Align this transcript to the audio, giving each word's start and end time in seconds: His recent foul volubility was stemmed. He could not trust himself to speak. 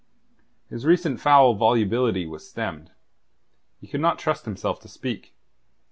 His 0.67 0.83
recent 0.83 1.21
foul 1.21 1.53
volubility 1.53 2.25
was 2.25 2.49
stemmed. 2.49 2.89
He 3.79 3.85
could 3.85 4.01
not 4.01 4.17
trust 4.17 4.45
himself 4.45 4.79
to 4.79 4.87
speak. 4.87 5.35